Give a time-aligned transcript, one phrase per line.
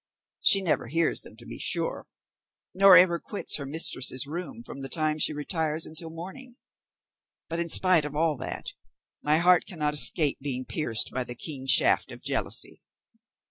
[0.39, 2.07] She never hears them to be sure,
[2.73, 6.55] nor ever quits her mistress's room from the time she retires until morning;
[7.47, 8.73] but in spite of all that,
[9.21, 12.81] my heart cannot escape being pierced by the keen shaft of jealousy."